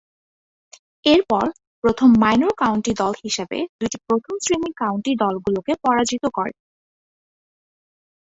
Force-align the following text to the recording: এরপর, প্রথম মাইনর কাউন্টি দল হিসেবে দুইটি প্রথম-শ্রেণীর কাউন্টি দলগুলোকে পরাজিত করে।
এরপর, 1.05 1.45
প্রথম 1.83 2.09
মাইনর 2.23 2.53
কাউন্টি 2.61 2.91
দল 3.01 3.13
হিসেবে 3.23 3.57
দুইটি 3.79 3.97
প্রথম-শ্রেণীর 4.07 4.73
কাউন্টি 4.81 5.11
দলগুলোকে 5.23 5.73
পরাজিত 5.83 6.23
করে। 6.37 6.51